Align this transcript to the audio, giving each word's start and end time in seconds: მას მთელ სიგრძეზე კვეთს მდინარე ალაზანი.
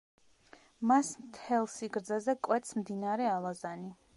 მას 0.91 1.11
მთელ 1.27 1.69
სიგრძეზე 1.73 2.35
კვეთს 2.49 2.77
მდინარე 2.81 3.29
ალაზანი. 3.35 3.97